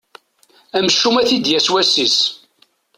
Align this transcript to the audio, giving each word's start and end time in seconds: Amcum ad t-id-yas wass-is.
Amcum 0.77 1.15
ad 1.17 1.25
t-id-yas 1.27 1.67
wass-is. 1.73 2.17